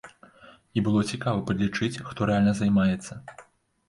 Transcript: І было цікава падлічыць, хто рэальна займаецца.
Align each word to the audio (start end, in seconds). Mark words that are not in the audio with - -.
І 0.77 0.81
было 0.85 1.03
цікава 1.11 1.43
падлічыць, 1.49 2.01
хто 2.07 2.19
рэальна 2.31 2.53
займаецца. 2.61 3.13